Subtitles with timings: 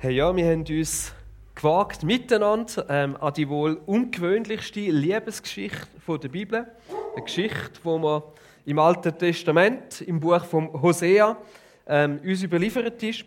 [0.00, 1.12] Hey, ja, wir haben uns
[1.56, 6.68] gewagt, miteinander ähm, an die wohl ungewöhnlichste Liebesgeschichte der Bibel.
[7.16, 8.22] Eine Geschichte, die wir
[8.64, 11.36] im Alten Testament, im Buch von Hosea,
[11.88, 13.24] ähm, uns überliefert ist.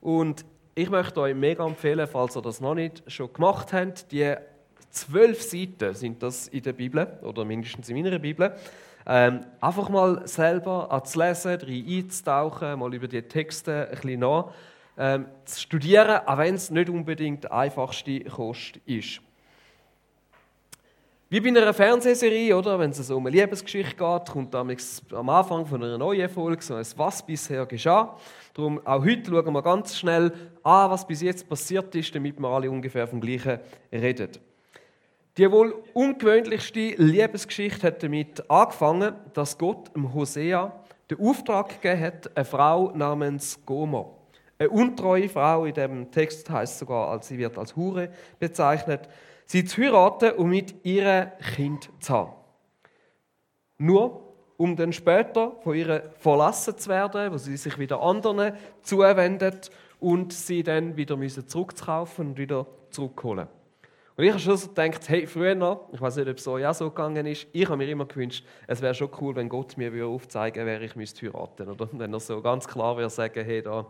[0.00, 4.36] Und ich möchte euch mega empfehlen, falls ihr das noch nicht schon gemacht habt, die
[4.88, 8.54] zwölf Seiten sind das in der Bibel, oder mindestens in meiner Bibel.
[9.06, 14.54] Ähm, einfach mal selber anzulesen, rein einzutauchen, mal über die Texte ein bisschen nach
[14.98, 19.20] ähm, zu studieren, auch wenn es nicht unbedingt die einfachste Kost ist.
[21.28, 22.78] Wie bei einer Fernsehserie, oder?
[22.78, 26.86] Wenn es um eine Liebesgeschichte geht, kommt am Anfang von einer neuen Folge so ein
[26.96, 28.16] Was bisher geschah.
[28.54, 30.32] Darum auch heute schauen wir ganz schnell
[30.62, 33.58] an, was bis jetzt passiert ist, damit wir alle ungefähr vom Gleichen
[33.92, 34.30] reden.
[35.36, 42.36] Die wohl ungewöhnlichste Liebesgeschichte hat damit angefangen, dass Gott dem Hosea den Auftrag gegeben hat,
[42.36, 44.15] eine Frau namens Gomer
[44.58, 49.08] eine untreue Frau, in dem Text heißt sogar, als sie wird als Hure bezeichnet,
[49.44, 52.32] sie zu heiraten und mit ihrem Kind zu haben.
[53.78, 54.26] Nur
[54.56, 60.32] um dann später von ihr verlassen zu werden, wo sie sich wieder anderen zuwendet und
[60.32, 63.48] sie dann wieder zurückzukaufen und wieder zurückholen.
[64.16, 66.56] Und ich habe schon so gedacht, hey, früher noch, ich weiß nicht, ob es so
[66.56, 69.76] ja so gegangen ist, ich habe mir immer gewünscht, es wäre schon cool, wenn Gott
[69.76, 71.74] mir aufzeigen würde, wer ich heiraten müsste.
[71.84, 73.86] Oder wenn er so ganz klar würde sagen, hey, da,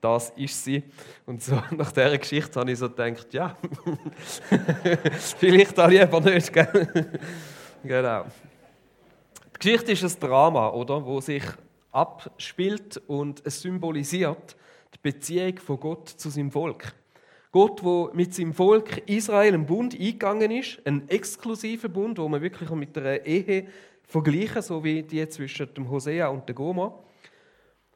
[0.00, 0.82] das ist sie.
[1.26, 3.56] Und so nach dieser Geschichte habe ich so gedacht, ja,
[5.38, 6.52] vielleicht auch lieber nicht.
[7.84, 8.24] genau.
[9.54, 11.42] Die Geschichte ist ein Drama, oder, wo sich
[11.90, 14.56] abspielt und es symbolisiert
[14.94, 16.94] die Beziehung von Gott zu seinem Volk.
[17.50, 22.42] Gott, wo mit seinem Volk Israel einen Bund eingegangen ist, einen exklusiven Bund, wo man
[22.42, 23.66] wirklich mit einer Ehe
[24.06, 26.98] vergleichen, so wie die zwischen dem Hosea und der Goma.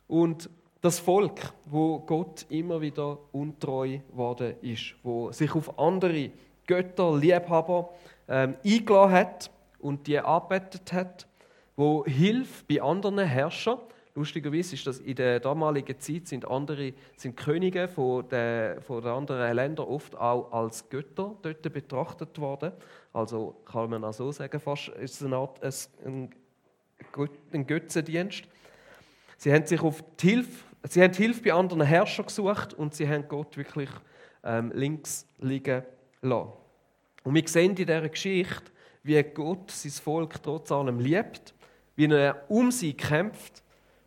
[0.08, 0.48] Und
[0.82, 6.30] das Volk, wo Gott immer wieder untreu worden ist, wo sich auf andere
[6.66, 7.90] Götter, Liebhaber
[8.28, 11.28] ähm, eingeladen hat und die arbeitet hat,
[11.76, 13.78] wo Hilfe bei anderen Herrschern.
[14.16, 19.12] Lustigerweise ist das in der damaligen Zeit sind andere sind Könige von den, von den
[19.12, 22.72] anderen Ländern oft auch als Götter dort betrachtet worden.
[23.12, 26.30] Also kann man auch so sagen, fast ist es eine Art ein,
[27.52, 28.48] ein Götzendienst.
[29.38, 33.08] Sie haben sich auf die Hilfe Sie haben Hilfe bei anderen Herrschern gesucht und sie
[33.08, 33.90] haben Gott wirklich
[34.42, 35.82] ähm, links liegen
[36.22, 36.52] lassen.
[37.22, 38.72] Und wir sehen in dieser Geschichte,
[39.04, 41.54] wie Gott sein Volk trotz allem liebt,
[41.94, 43.62] wie er um sie kämpft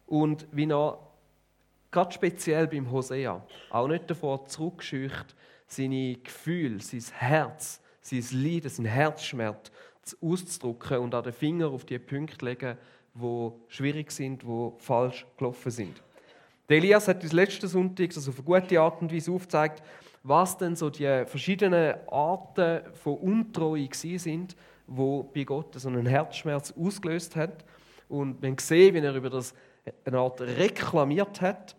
[0.05, 0.99] und wie er
[1.91, 5.35] gerade speziell beim Hosea auch nicht davor zurückscheucht,
[5.67, 9.71] seine Gefühle, sein Herz, sein Leiden, sein Herzschmerz
[10.21, 12.77] auszudrücken und an den Finger auf die Punkte legen,
[13.13, 16.04] wo schwierig sind, wo falsch gelaufen sind.
[16.67, 19.83] Der Elias hat uns letzten Sonntag das auf eine gute Art und Weise aufgezeigt,
[20.23, 24.55] was denn so die verschiedenen Arten von Untreue sind,
[24.87, 27.63] wo bei Gott so einen Herzschmerz ausgelöst hat.
[28.09, 29.53] Und man sehen, wie er über das
[30.05, 31.75] eine Art reklamiert hat.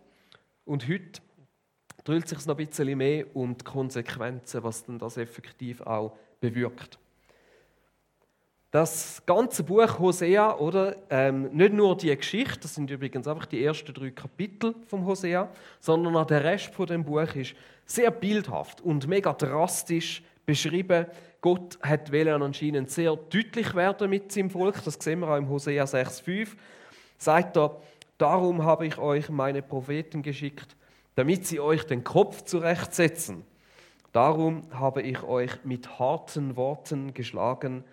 [0.63, 1.21] Und heute
[2.05, 6.97] dreht sich noch ein bisschen mehr um die Konsequenzen, was denn das effektiv auch bewirkt.
[8.77, 10.97] Das ganze Buch Hosea, oder?
[11.09, 15.49] Ähm, nicht nur die Geschichte, das sind übrigens einfach die ersten drei Kapitel vom Hosea,
[15.79, 17.55] sondern auch der Rest von dem Buch ist
[17.87, 21.07] sehr bildhaft und mega drastisch beschrieben.
[21.41, 24.83] Gott hat wählen anscheinend sehr deutlich werden mit seinem Volk.
[24.85, 26.49] Das sehen wir auch im Hosea 6,5.
[27.17, 27.81] Sagt er,
[28.19, 30.75] darum habe ich euch meine Propheten geschickt,
[31.15, 33.43] damit sie euch den Kopf zurechtsetzen.
[34.13, 37.83] Darum habe ich euch mit harten Worten geschlagen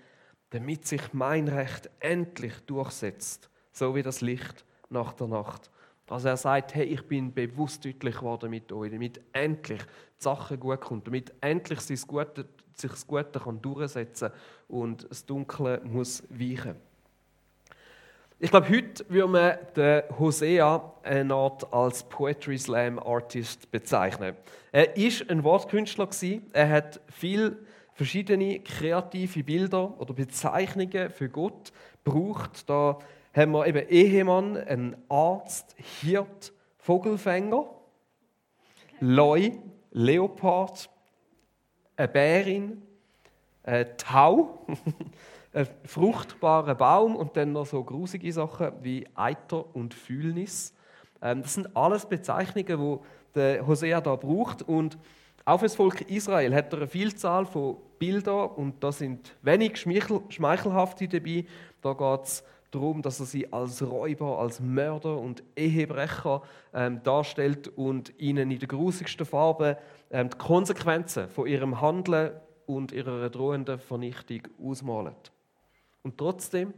[0.50, 5.70] damit sich mein Recht endlich durchsetzt, so wie das Licht nach der Nacht.
[6.08, 10.58] Also er sagt, hey, ich bin bewusst deutlich geworden mit euch, damit endlich die Sache
[10.58, 14.30] gut kommt, damit endlich sich das Gute, sich das Gute kann durchsetzen
[14.68, 16.76] und das Dunkle muss weichen.
[18.38, 24.36] Ich glaube, heute würde man den Hosea eine Art als Poetry Slam Artist bezeichnen.
[24.70, 26.08] Er ist ein Wortkünstler
[26.52, 27.56] Er hat viel
[27.94, 32.68] verschiedene kreative Bilder oder Bezeichnungen für Gott braucht.
[32.68, 32.98] Da
[33.32, 37.66] haben wir eben Ehemann, einen Arzt, Hirt, Vogelfänger,
[39.00, 39.52] Leu,
[39.92, 40.90] Leopard,
[41.96, 42.82] eine Bärin,
[43.62, 44.66] ein Tau,
[45.52, 50.74] ein fruchtbarer Baum und dann noch so grusige Sachen wie Eiter und Fühlnis.
[51.22, 53.00] Ähm, das sind alles Bezeichnungen,
[53.34, 54.98] der Hosea da braucht und
[55.44, 59.76] auch für das Volk Israel hat er eine Vielzahl von Bildern und da sind wenig
[59.76, 61.44] schmeichelhafte dabei.
[61.82, 66.42] Da geht es darum, dass er sie als Räuber, als Mörder und Ehebrecher
[66.72, 69.78] ähm, darstellt und ihnen in der grusigsten Farbe
[70.10, 72.32] ähm, die Konsequenzen von ihrem Handeln
[72.66, 75.30] und ihrer drohenden Vernichtung ausmalt.
[76.02, 76.72] Und trotzdem,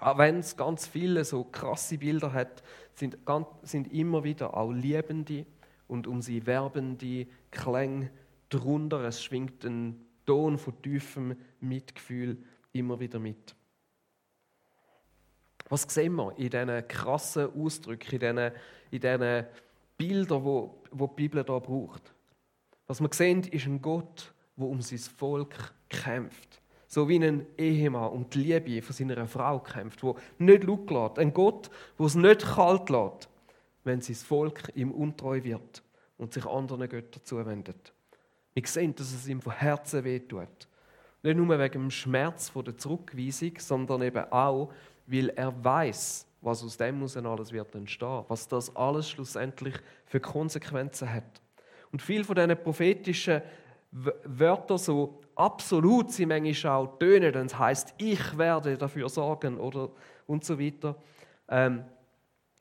[0.00, 2.62] auch wenn es ganz viele so krasse Bilder hat,
[2.94, 3.18] sind,
[3.62, 5.46] sind immer wieder auch liebende
[5.88, 8.10] und um sie werbende Klänge
[8.48, 9.04] drunter.
[9.04, 12.38] Es schwingt ein Ton von tiefem Mitgefühl
[12.72, 13.54] immer wieder mit.
[15.68, 18.52] Was sehen wir in diesen krassen Ausdrücken, in diesen,
[18.90, 19.46] in diesen
[19.96, 22.12] Bildern, wo, wo die Bibel da braucht?
[22.86, 26.60] Was wir sehen, ist ein Gott, der um sein Volk kämpft.
[26.88, 31.18] So wie ein Ehemann um die Liebe von seiner Frau kämpft, wo nicht laut lässt.
[31.18, 33.30] Ein Gott, der es nicht kalt lässt,
[33.84, 35.82] wenn sein Volk ihm untreu wird
[36.22, 37.92] und sich anderen Göttern zuwendet.
[38.54, 40.68] Wir sehen, dass es ihm von Herzen wehtut.
[41.22, 44.72] Nicht nur wegen dem Schmerz von der Zurückweisung, sondern eben auch,
[45.06, 49.74] weil er weiß, was aus dem muss alles wird entstehen, was das alles schlussendlich
[50.06, 51.40] für Konsequenzen hat.
[51.90, 53.42] Und viel von diesen prophetischen
[53.90, 59.90] Wörtern so absolut sie manchmal auch tönen, dann heißt ich werde dafür sorgen oder
[60.26, 60.94] und so weiter.
[61.48, 61.84] Ähm,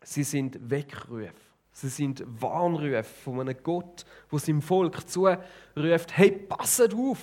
[0.03, 1.50] sie sind Weckrufe.
[1.71, 7.19] Sie sind Warnrufe von einem Gott, wo seinem Volk zuruft: Hey, passet auf!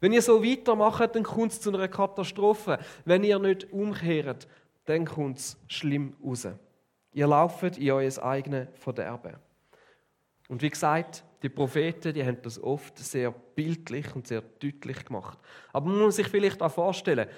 [0.00, 2.78] Wenn ihr so weitermacht, dann kommt es zu einer Katastrophe.
[3.04, 4.46] Wenn ihr nicht umkehrt,
[4.84, 6.46] dann kommt es schlimm raus.
[7.12, 9.36] Ihr lauft in euer eigenes Verderben.
[10.48, 15.38] Und wie gesagt, die Propheten, die haben das oft sehr bildlich und sehr deutlich gemacht.
[15.72, 17.28] Aber man muss sich vielleicht auch vorstellen,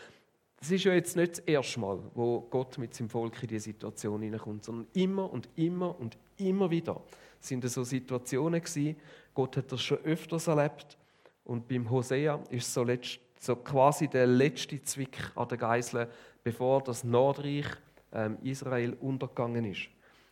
[0.58, 3.64] das ist ja jetzt nicht das erste Mal, wo Gott mit seinem Volk in diese
[3.64, 7.00] Situation hineinkommt, sondern immer und immer und immer wieder
[7.40, 8.96] sind es so Situationen gewesen.
[9.34, 10.96] Gott hat das schon öfters erlebt.
[11.44, 16.08] Und beim Hosea ist so, letzt, so quasi der letzte Zwick an der Geisel
[16.42, 17.66] bevor das Nordreich
[18.12, 19.88] ähm, Israel untergegangen ist.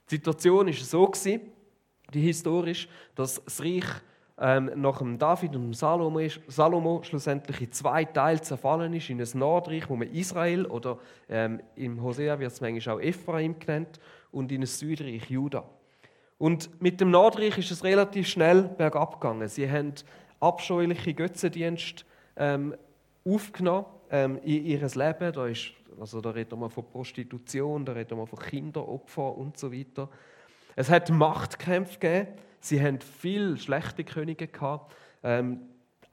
[0.08, 1.40] Die Situation ist so gewesen,
[2.12, 3.84] die historisch, dass das Reich
[4.38, 9.20] ähm, nach dem David und dem Salomo, Salomo schlussendlich in zwei Teile zerfallen ist, in
[9.20, 10.98] ein Nordreich, wo man Israel oder
[11.28, 15.64] ähm, im Hosea wird es manchmal auch Ephraim genannt, und in ein Südreich Juda.
[16.44, 19.49] Und mit dem Nordreich ist es relativ schnell bergab gegangen.
[19.49, 19.94] Sie haben
[20.41, 22.05] abscheuliche Götzendienste
[22.37, 22.75] ähm,
[23.25, 25.32] aufgenommen ähm, in ihr Leben.
[25.32, 29.73] Da ist also da reden wir von Prostitution, da reden wir von Kinderopfern und so
[29.73, 30.11] weiter.
[30.76, 32.29] Es hat Machtkämpfe gegeben.
[32.61, 34.94] Sie haben viele schlechte Könige gehabt.
[35.23, 35.61] Ähm,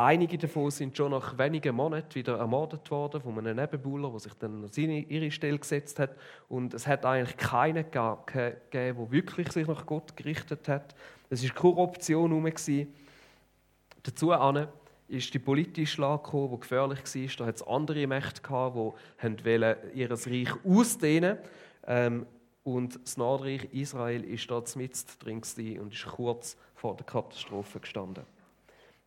[0.06, 4.34] einige davon sind schon nach wenigen Monaten wieder ermordet worden von einem Nebenbuhler, der sich
[4.34, 6.16] dann an seine, ihre Stelle gesetzt hat.
[6.50, 10.96] Und es hat eigentlich keinen gegeben, der wirklich sich nach Gott gerichtet hat.
[11.30, 12.88] Es war Korruption herum.
[14.04, 14.34] Dazu
[15.08, 17.38] ist die politische Lage gekommen, die gefährlich war.
[17.38, 21.38] Da hat es andere Mächte gehabt, die ihr Reich ausdehnen
[21.86, 22.26] ähm,
[22.64, 25.42] Und das Nordreich Israel ist dort mit drin
[25.80, 28.24] und ist kurz vor der Katastrophe gestanden.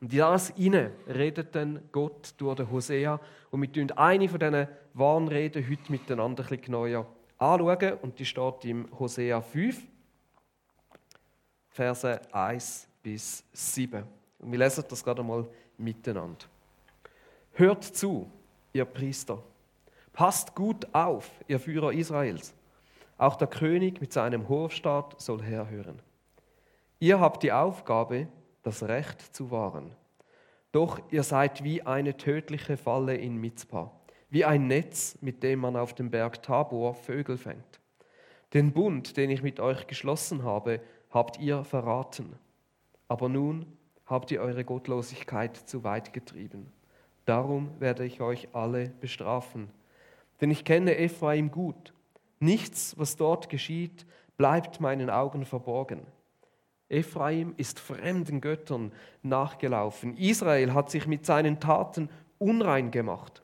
[0.05, 3.19] Und in das hinein redet dann Gott durch den Hosea.
[3.51, 7.07] Und wir tun eine von diesen Warnreden heute miteinander ein bisschen genauer
[7.39, 7.99] anschauen.
[8.03, 9.81] Und die steht im Hosea 5,
[11.71, 14.05] Verse 1 bis 7.
[14.41, 15.49] Und wir lesen das gerade mal
[15.79, 16.45] miteinander.
[17.55, 18.31] Hört zu,
[18.75, 19.43] ihr Priester.
[20.13, 22.53] Passt gut auf, ihr Führer Israels.
[23.17, 25.99] Auch der König mit seinem Hofstaat soll herhören.
[26.99, 28.29] Ihr habt die Aufgabe,
[28.65, 29.95] das Recht zu wahren.
[30.73, 33.93] Doch ihr seid wie eine tödliche Falle in Mizpah,
[34.31, 37.81] wie ein Netz, mit dem man auf dem Berg Tabor Vögel fängt.
[38.53, 40.81] Den Bund, den ich mit euch geschlossen habe,
[41.11, 42.35] habt ihr verraten.
[43.07, 43.67] Aber nun
[44.07, 46.73] habt ihr eure Gottlosigkeit zu weit getrieben.
[47.25, 49.71] Darum werde ich euch alle bestrafen.
[50.41, 51.95] Denn ich kenne Ephraim gut.
[52.41, 54.05] Nichts, was dort geschieht,
[54.37, 56.01] bleibt meinen Augen verborgen.
[56.95, 60.17] Ephraim ist fremden Göttern nachgelaufen.
[60.17, 62.09] Israel hat sich mit seinen Taten
[62.39, 63.43] unrein gemacht.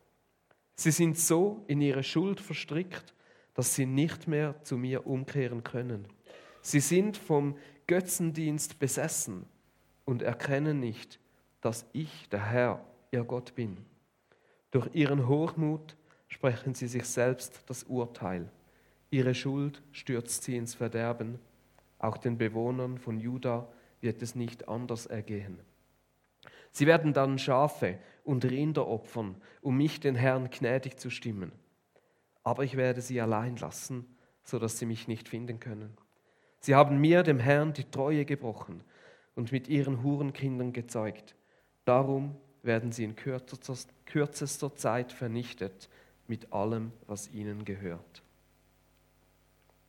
[0.76, 3.14] Sie sind so in ihre Schuld verstrickt,
[3.54, 6.06] dass sie nicht mehr zu mir umkehren können.
[6.62, 9.44] Sie sind vom Götzendienst besessen
[10.04, 11.18] und erkennen nicht,
[11.60, 13.78] dass ich, der Herr, ihr Gott bin.
[14.70, 15.96] Durch ihren Hochmut
[16.28, 18.48] sprechen sie sich selbst das Urteil.
[19.10, 21.40] Ihre Schuld stürzt sie ins Verderben.
[22.00, 23.68] Auch den Bewohnern von Juda
[24.00, 25.60] wird es nicht anders ergehen.
[26.72, 31.52] Sie werden dann Schafe und Rinder opfern, um mich, den Herrn, gnädig zu stimmen.
[32.42, 35.96] Aber ich werde sie allein lassen, sodass sie mich nicht finden können.
[36.60, 38.82] Sie haben mir, dem Herrn, die Treue gebrochen
[39.34, 41.36] und mit ihren Hurenkindern gezeugt.
[41.84, 45.90] Darum werden sie in kürzester Zeit vernichtet
[46.28, 48.22] mit allem, was ihnen gehört.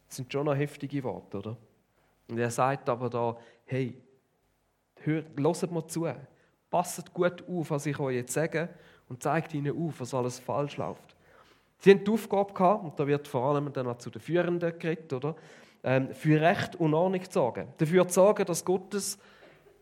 [0.08, 1.58] Das sind schon noch heftige Worte, oder?
[2.32, 4.02] Und er sagt aber da, hey,
[5.02, 6.08] hört, mir zu,
[6.70, 8.70] passt gut auf, was ich euch jetzt sage
[9.10, 11.18] und zeigt ihnen auf, was alles falsch läuft.
[11.80, 14.80] Sie haben die Aufgabe gehabt, und da wird vor allem dann auch zu den Führenden
[14.80, 15.36] geredet, oder?
[15.84, 17.68] Ähm, für Recht und Ordnung zu sorgen.
[17.78, 19.20] Dafür zu sorgen, dass Gottes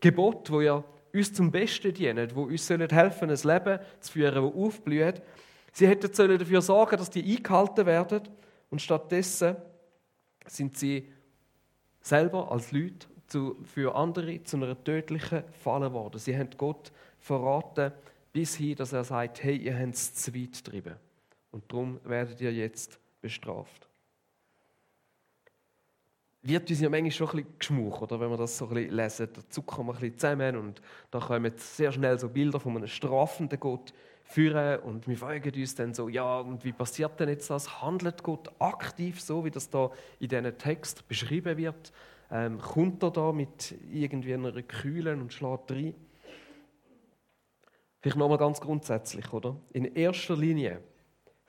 [0.00, 4.54] Gebot, wo ja uns zum Besten dienen, wo uns helfen ein Leben zu führen, das
[4.56, 5.22] aufblüht,
[5.72, 8.22] sie hätten dafür sorgen dass die eingehalten werden
[8.70, 9.54] und stattdessen
[10.46, 11.12] sind sie
[12.00, 16.18] selber als Leute zu, für andere zu einer tödlichen Falle geworden.
[16.18, 17.92] Sie haben Gott verraten,
[18.32, 20.96] bis hin, dass er sagt, hey, ihr habt es zu weit getrieben.
[21.50, 23.88] Und darum werdet ihr jetzt bestraft.
[26.42, 28.18] Wird uns ja manchmal schon ein bisschen geschmuch, oder?
[28.18, 29.28] wenn wir das so ein bisschen lesen.
[29.34, 30.80] Da zucken wir ein bisschen zusammen und
[31.10, 33.92] da kommen sehr schnell so Bilder von einem strafenden Gott
[34.30, 37.82] führen und wir fragen uns dann so, ja, und wie passiert denn jetzt das?
[37.82, 41.92] Handelt Gott aktiv so, wie das da in diesem Text beschrieben wird?
[42.30, 45.94] Ähm, kommt er da mit irgendwie einer Kühlen und schlägt rein?
[48.00, 49.56] Vielleicht nochmal ganz grundsätzlich, oder?
[49.72, 50.80] In erster Linie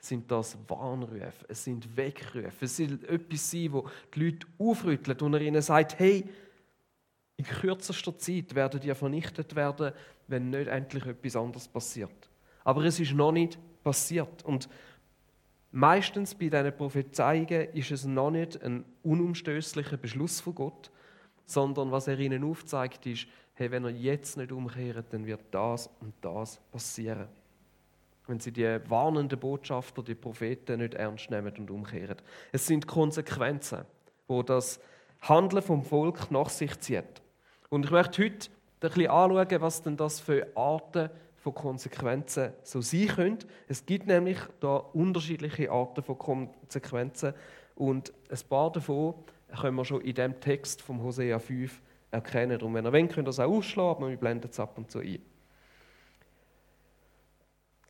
[0.00, 5.34] sind das Warnrufe, es sind Weckrufe, es sind etwas sein, wo die Leute aufrüttelt und
[5.34, 6.28] er ihnen sagt, hey,
[7.36, 9.92] in kürzester Zeit werden die vernichtet werden,
[10.26, 12.31] wenn nicht endlich etwas anderes passiert.
[12.64, 14.44] Aber es ist noch nicht passiert.
[14.44, 14.68] Und
[15.70, 20.90] meistens bei diesen Prophezeiungen ist es noch nicht ein unumstößlicher Beschluss von Gott,
[21.44, 25.90] sondern was er ihnen aufzeigt, ist, hey, wenn er jetzt nicht umkehrt, dann wird das
[26.00, 27.28] und das passieren.
[28.26, 32.16] Wenn sie die warnenden Botschafter, die Propheten nicht ernst nehmen und umkehren.
[32.52, 33.84] Es sind Konsequenzen,
[34.28, 34.80] wo das
[35.22, 37.22] Handeln vom Volk nach sich zieht.
[37.68, 38.48] Und ich möchte heute
[38.80, 41.10] ein bisschen anschauen, was denn das für Arten
[41.42, 43.38] von Konsequenzen so sein können.
[43.68, 47.34] Es gibt nämlich da unterschiedliche Arten von Konsequenzen
[47.74, 49.14] und ein paar davon
[49.60, 51.82] können wir schon in dem Text vom Hosea 5
[52.12, 52.62] erkennen.
[52.62, 54.90] Und wenn ihr wollt, könnt ihr das auch ausschlagen, aber wir blenden es ab und
[54.90, 55.18] zu ein.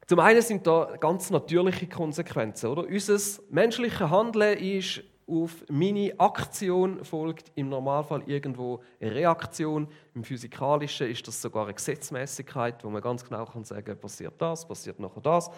[0.07, 2.71] Zum einen sind da ganz natürliche Konsequenzen.
[2.71, 2.85] Oder?
[2.85, 3.19] Unser
[3.51, 9.89] menschliches Handeln ist auf meine Aktion folgt im Normalfall irgendwo eine Reaktion.
[10.15, 14.67] Im Physikalischen ist das sogar eine Gesetzmäßigkeit, wo man ganz genau kann sagen passiert das,
[14.67, 15.51] passiert nachher das.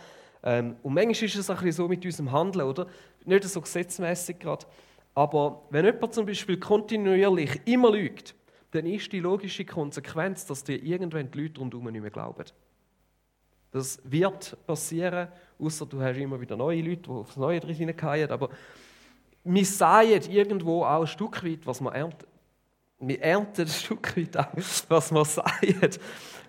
[0.43, 2.87] Ähm, und manchmal ist es bisschen so mit unserem Handeln, oder?
[3.25, 4.67] Nicht so gesetzmäßig gerade.
[5.15, 8.35] Aber wenn jemand zum Beispiel kontinuierlich immer lügt,
[8.73, 12.45] dann ist die logische Konsequenz, dass dir irgendwann die Leute rundherum nicht mehr glauben.
[13.71, 15.29] Das wird passieren,
[15.59, 18.31] außer du hast immer wieder neue Leute, die aufs Neue drin hineingehen.
[18.31, 18.51] Aber
[19.45, 22.27] wir säen irgendwo auch ein Stück weit, was wir ernten.
[22.99, 24.57] Wir ernten ein Stück weit auch,
[24.89, 25.91] was wir säen.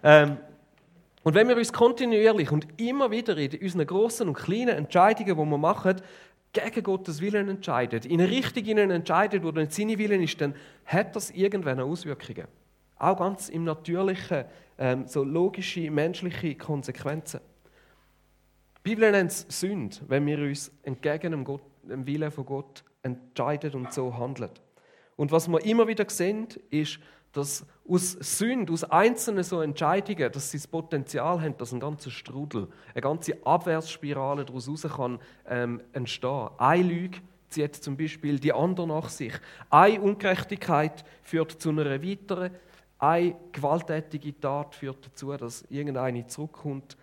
[0.04, 0.38] Ähm,
[1.24, 5.36] und wenn wir uns kontinuierlich und immer wieder in unseren großen und kleinen Entscheidungen, die
[5.36, 6.02] wir machen,
[6.54, 11.16] gegen Gottes Willen entscheiden, in eine Richtung entscheiden, wo dann seine Willen ist, dann hat
[11.16, 12.48] das irgendwann Auswirkungen.
[12.98, 14.46] Auch ganz im Natürlichen,
[14.78, 17.42] ähm, so logische, menschliche Konsequenzen.
[18.78, 22.84] Die Bibel nennt es Sünde, wenn wir uns entgegen dem, Gott, dem Willen von Gott
[23.01, 24.51] entscheiden und so handeln.
[25.15, 27.00] Und was wir immer wieder sehen, ist,
[27.32, 32.10] dass aus Sünde, aus einzelnen so Entscheidungen, dass sie das Potenzial haben, dass ein ganzer
[32.10, 36.50] Strudel, eine ganze Abwärtsspirale daraus raus kann ähm, entstehen.
[36.58, 39.34] Eine Lüge zieht zum Beispiel die andere nach sich.
[39.70, 42.51] Eine Ungerechtigkeit führt zu einer weiteren.
[42.98, 46.98] Eine gewalttätige Tat führt dazu, dass irgendeine zurückkommt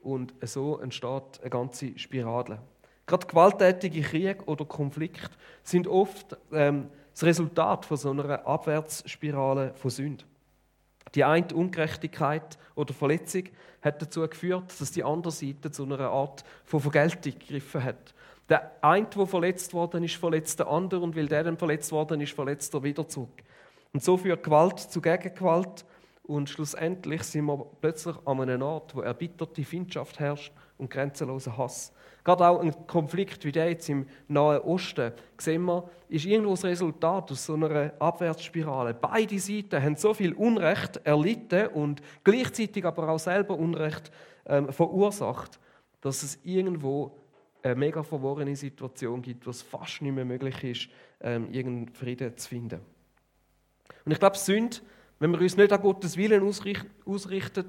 [0.00, 2.60] und so entsteht eine ganze Spirale.
[3.10, 5.30] Gerade gewalttätige Kriege oder Konflikte
[5.64, 10.24] sind oft ähm, das Resultat von so einer Abwärtsspirale von Sünde.
[11.16, 13.48] Die eine Ungerechtigkeit oder Verletzung
[13.82, 18.14] hat dazu geführt, dass die andere Seite zu einer Art von Vergeltung gegriffen hat.
[18.48, 22.20] Der eine, der verletzt worden ist, verletzt der andere und weil der dann verletzt worden
[22.20, 23.42] ist, verletzt er wieder zurück.
[23.92, 25.84] Und so führt Gewalt zu Gegengewalt
[26.22, 31.92] und schlussendlich sind wir plötzlich an einem Ort, wo erbitterte Feindschaft herrscht und grenzenloser Hass.
[32.24, 36.64] Gerade auch ein Konflikt wie der jetzt im Nahen Osten, sehen wir, ist irgendwo das
[36.64, 38.94] Resultat aus so einer Abwärtsspirale.
[38.94, 44.10] Beide Seiten haben so viel Unrecht erlitten und gleichzeitig aber auch selber Unrecht
[44.46, 45.58] ähm, verursacht,
[46.00, 47.16] dass es irgendwo
[47.62, 50.88] eine mega verworrene Situation gibt, wo es fast nicht mehr möglich ist,
[51.20, 52.80] ähm, irgendeinen Frieden zu finden.
[54.04, 54.78] Und ich glaube, Sünde,
[55.18, 57.66] wenn wir uns nicht an Gottes Willen ausrichten,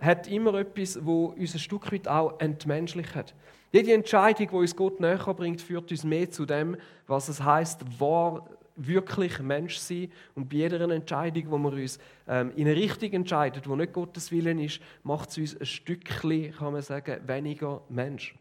[0.00, 3.34] hat immer etwas, wo uns ein Stück weit auch entmenschlicht.
[3.72, 6.76] Jede Entscheidung, die uns Gott näher bringt, führt uns mehr zu dem,
[7.06, 10.10] was es heißt, wahr wirklich Mensch sein.
[10.34, 14.32] Und bei jeder Entscheidung, wo wir uns ähm, in eine Richtung entscheiden, wo nicht Gottes
[14.32, 18.34] Willen ist, macht es uns ein Stückchen, kann man sagen, weniger Mensch.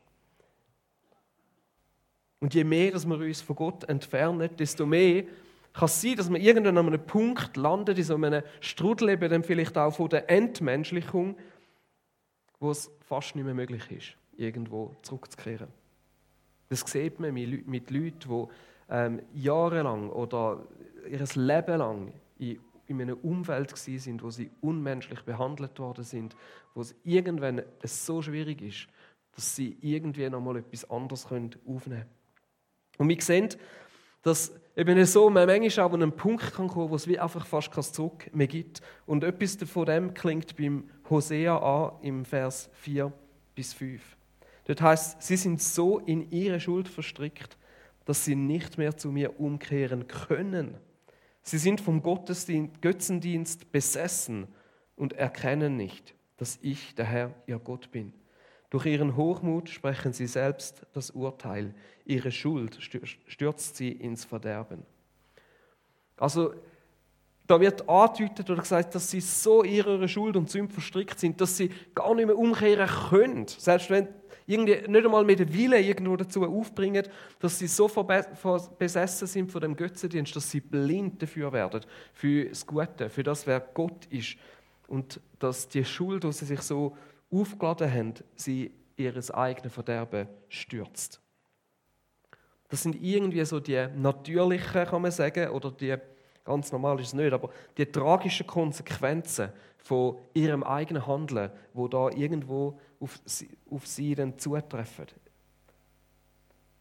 [2.39, 5.25] Und je mehr, dass wir uns von Gott entfernen, desto mehr
[5.74, 9.30] kann es sein, dass man irgendwann an einem Punkt landet, in so einem Strudel eben
[9.30, 11.38] dann vielleicht auch von der Entmenschlichung,
[12.60, 15.68] wo es fast nicht mehr möglich ist, irgendwo zurückzukehren.
[16.70, 18.48] Das sieht man mit Leuten, die
[18.90, 20.68] ähm, jahrelang oder
[21.10, 26.36] ihr Leben lang in, in einem Umfeld sind, wo sie unmenschlich behandelt worden sind,
[26.74, 28.88] wo es irgendwann so schwierig ist,
[29.36, 32.06] dass sie irgendwie noch mal etwas anderes aufnehmen können.
[32.98, 33.50] Und wir sehen,
[34.22, 37.46] dass eben so man manchmal auch an einen Punkt kann kommen, wo es wie einfach
[37.46, 38.82] fast kein Zurück mehr gibt.
[39.06, 43.12] Und etwas von dem klingt beim Hosea an im Vers 4
[43.56, 44.02] bis 5.
[44.66, 47.58] Dort heißt, sie sind so in ihre Schuld verstrickt,
[48.06, 50.78] dass sie nicht mehr zu mir umkehren können.
[51.42, 54.48] Sie sind vom Gottesdienst, Götzendienst besessen
[54.96, 58.14] und erkennen nicht, dass ich der Herr, ihr Gott bin.
[58.70, 61.74] Durch ihren Hochmut sprechen sie selbst das Urteil.
[62.06, 62.78] Ihre Schuld
[63.26, 64.84] stürzt sie ins Verderben.
[66.18, 66.54] Also,
[67.48, 71.58] da wird angedeutet oder gesagt, dass sie so ihrer Schuld und Sünde verstrickt sind, dass
[71.58, 73.48] sie gar nicht mehr umkehren können.
[73.48, 74.08] Selbst wenn
[74.46, 77.08] irgendwie nicht einmal mit dem Wille irgendwo dazu aufbringen,
[77.40, 77.90] dass sie so
[78.78, 81.82] besessen sind von dem Götzendienst, dass sie blind dafür werden,
[82.14, 84.38] für das Gute, für das, wer Gott ist.
[84.88, 86.96] Und dass die Schuld, die sie sich so
[87.32, 91.22] aufgeladen haben, sie ihres eigenen Verderben stürzt.
[92.70, 95.96] Das sind irgendwie so die natürlichen, kann man sagen, oder die,
[96.44, 102.10] ganz normal ist es nicht, aber die tragischen Konsequenzen von ihrem eigenen Handeln, wo da
[102.10, 105.08] irgendwo auf sie, auf sie dann zutreffen.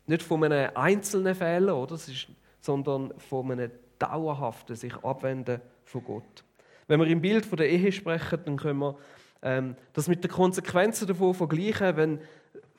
[0.07, 1.95] Nicht von einem einzelnen Fehler, oder?
[1.95, 2.29] Ist,
[2.61, 6.45] sondern von einem dauerhaften sich abwenden von Gott.
[6.87, 8.99] Wenn wir im Bild von der Ehe sprechen, dann können wir
[9.43, 12.21] ähm, das mit den Konsequenzen davon vergleichen, wenn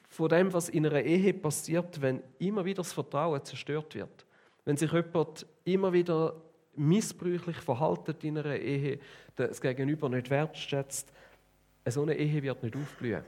[0.09, 4.25] von dem, was in einer Ehe passiert, wenn immer wieder das Vertrauen zerstört wird.
[4.65, 6.35] Wenn sich jemand immer wieder
[6.75, 8.99] missbräuchlich verhaltet in einer Ehe,
[9.35, 11.11] das Gegenüber nicht wertschätzt,
[11.87, 13.23] so eine Ehe wird nicht aufblühen.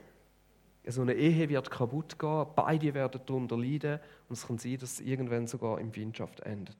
[0.86, 4.94] So eine Ehe wird kaputt gehen, beide werden darunter leiden und es kann sein, dass
[4.94, 6.76] es irgendwann sogar in Windschaft endet.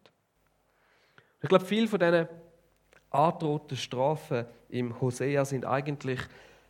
[1.40, 2.26] Ich glaube, viele von diesen
[3.10, 6.20] angedrohten Strafen im Hosea sind eigentlich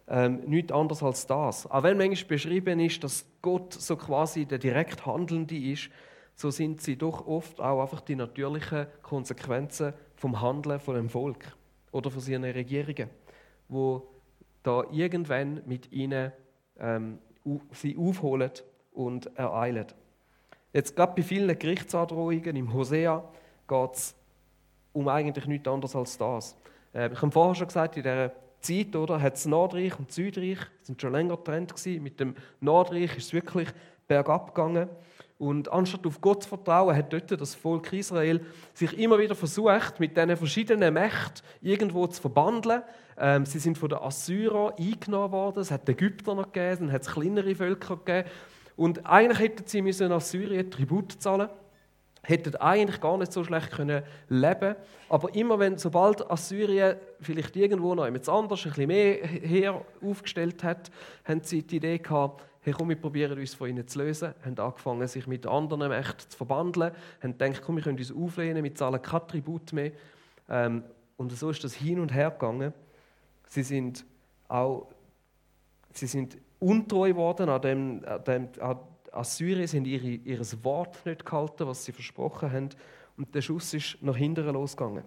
[0.08, 1.70] ähm, nichts anderes als das.
[1.70, 5.90] Auch wenn manchmal beschrieben ist, dass Gott so quasi der direkt Handelnde ist,
[6.34, 11.56] so sind sie doch oft auch einfach die natürlichen Konsequenzen vom Handeln von dem Volk
[11.92, 13.10] oder von seinen Regierungen,
[13.68, 14.08] wo
[14.62, 16.32] da irgendwann mit ihnen
[16.78, 17.18] ähm,
[17.72, 18.50] sie aufholen
[18.92, 19.86] und ereilen.
[20.72, 23.22] Jetzt gerade bei vielen Gerichtsandrohungen im Hosea
[23.68, 24.14] geht es
[24.92, 26.56] um eigentlich nichts anderes als das.
[26.94, 28.32] Äh, ich habe vorher schon gesagt, in dieser
[28.62, 32.02] Zeit oder, hat es Nordreich und Südreich sind schon länger getrennt gewesen.
[32.02, 33.68] Mit dem Nordreich ist es wirklich
[34.08, 34.88] bergab gegangen.
[35.38, 39.98] Und anstatt auf Gott zu vertrauen, hat dort das Volk Israel sich immer wieder versucht,
[39.98, 42.82] mit diesen verschiedenen Mächten irgendwo zu verbandeln.
[43.18, 47.02] Ähm, sie sind von den Assyrern eingenommen worden, es hat Ägypter noch gegeben, dann hat
[47.02, 48.28] es kleinere Völker gegeben.
[48.76, 51.48] Und eigentlich hätten sie müssen Assyrien Tribut zahlen
[52.22, 54.76] hätten eigentlich gar nicht so schlecht können leben
[55.08, 60.64] aber immer wenn, sobald Assyrien vielleicht irgendwo noch jemand anders ein bisschen mehr her aufgestellt
[60.64, 60.90] hat,
[61.24, 64.58] haben sie die Idee gehabt, hey, komm, wir probieren uns von ihnen zu lösen, haben
[64.58, 68.74] angefangen, sich mit anderen Mächten zu verbandeln, haben gedacht, komm, wir können uns auflehnen, wir
[68.74, 69.92] zahlen kein Tribut mehr.
[70.48, 70.84] Ähm,
[71.18, 72.72] und so ist das hin und her gegangen.
[73.48, 74.06] Sie sind
[74.48, 74.86] auch
[75.92, 78.78] sie sind untreu geworden an dem, an dem, an
[79.12, 82.70] Assyrier sind ihre, ihr Wort nicht gehalten, was sie versprochen haben,
[83.16, 85.04] und der Schuss ist nach hinten losgegangen.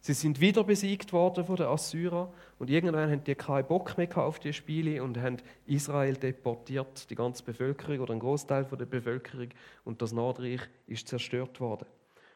[0.00, 4.16] Sie sind wieder besiegt worden von den Assyrern und irgendwann haben die keinen Bock mehr
[4.18, 9.48] auf die Spiele und haben Israel deportiert, die ganze Bevölkerung oder ein Großteil der Bevölkerung
[9.84, 11.86] und das Nordreich ist zerstört worden.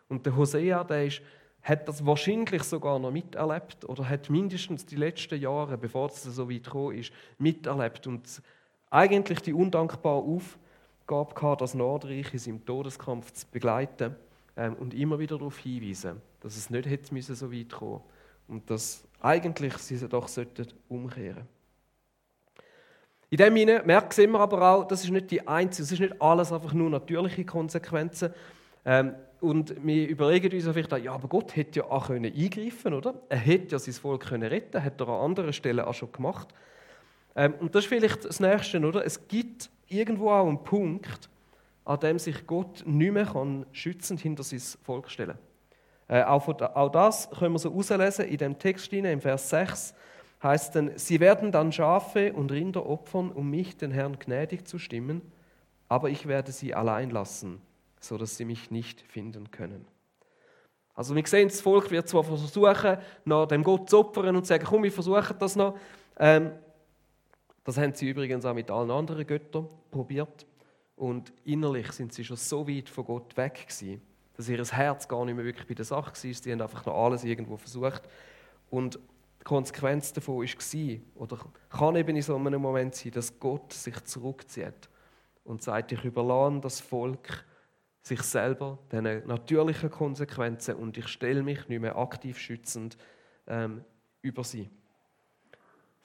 [0.09, 1.23] Und der Hosea, der ist,
[1.62, 6.51] hat das wahrscheinlich sogar noch miterlebt oder hat mindestens die letzten Jahre, bevor es so
[6.51, 8.43] weit gekommen ist, miterlebt und
[8.91, 10.62] eigentlich die undankbare Aufgabe
[11.07, 14.17] Aufgabe das Nordreich in seinem Todeskampf zu begleiten
[14.57, 18.03] ähm, und immer wieder darauf hinweisen, dass es nicht hätte müssen so weit kommen
[18.49, 21.47] und dass eigentlich sie doch sollten umkehren.
[23.31, 26.21] In dem Sinne merken wir aber auch, das ist nicht die einzige, das ist nicht
[26.21, 28.35] alles einfach nur natürliche Konsequenzen.
[28.85, 33.15] Ähm, und wir überlegen uns vielleicht, ja, aber Gott hätte ja auch können eingreifen, oder?
[33.29, 36.49] Er hätte ja sein Volk können retten, hat er an anderen Stellen auch schon gemacht.
[37.35, 39.05] Ähm, und das ist vielleicht das Nächste, oder?
[39.05, 41.28] Es gibt irgendwo auch ein Punkt,
[41.85, 45.38] an dem sich Gott nicht mehr kann schützend hinter sein Volk stellen
[46.09, 49.94] äh, auch, das können wir so herauslesen in dem Text im Vers 6
[50.42, 54.78] heißt dann, sie werden dann Schafe und Rinder opfern, um mich, den Herrn, gnädig zu
[54.78, 55.22] stimmen,
[55.88, 57.62] aber ich werde sie allein lassen.
[58.00, 59.87] so dass sie mich nicht finden können.
[60.94, 64.48] Also wir sehen, das Volk wird zwar versuchen, nach dem Gott zu opfern und zu
[64.48, 65.78] sagen, komm, wir versuchen das noch.
[66.18, 66.50] Ähm,
[67.64, 70.46] das haben sie übrigens auch mit allen anderen Göttern probiert.
[70.96, 74.03] Und innerlich sind sie schon so weit von Gott weg gewesen,
[74.37, 76.14] dass ihr Herz gar nicht mehr wirklich bei der Sache war.
[76.14, 78.03] Sie haben einfach noch alles irgendwo versucht.
[78.70, 78.98] Und
[79.40, 81.38] die Konsequenz davon war, oder
[81.70, 84.88] kann eben in so einem Moment sein, dass Gott sich zurückzieht
[85.44, 87.44] und sagt, ich überlasse das Volk
[88.03, 92.96] sich selber, den natürlichen Konsequenzen und ich stelle mich nicht mehr aktiv schützend
[93.46, 93.85] ähm,
[94.22, 94.70] über sie.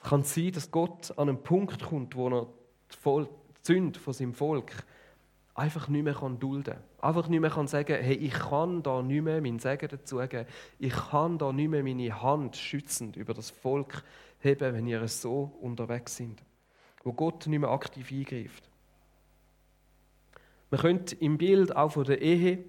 [0.02, 2.46] Es kann sein, dass Gott an einen Punkt kommt, wo er
[2.92, 3.28] die
[3.62, 4.72] Sünde von seinem Volk
[5.54, 6.82] einfach nicht mehr dulden kann.
[7.00, 10.46] Einfach nicht mehr kann sagen, hey, ich kann da nicht mehr mein Segen dazugeben.
[10.78, 14.04] Ich kann da nicht mehr meine Hand schützend über das Volk
[14.38, 16.42] heben, wenn ihr so unterwegs sind.
[17.02, 18.68] Wo Gott nicht mehr aktiv eingreift.
[20.70, 22.64] Man könnte im Bild auch von der Ehe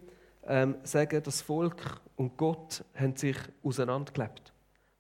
[0.48, 4.54] ähm, sagen, das Volk und Gott haben sich auseinandergelebt.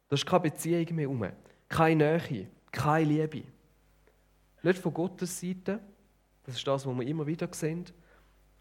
[0.09, 1.25] Da ist keine Beziehung mehr herum,
[1.69, 3.43] keine Nähe, keine Liebe.
[4.63, 5.79] Nicht von Gottes Seite,
[6.43, 7.85] das ist das, was wir immer wieder sehen,